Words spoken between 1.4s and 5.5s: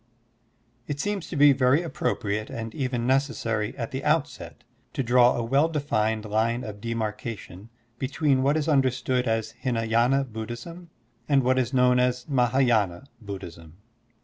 very appropriate and even necessary at the outset to draw a